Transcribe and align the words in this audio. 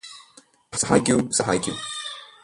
സഹായിക്കൂ 0.73 1.15
സഹായിക്കൂ 1.31 1.73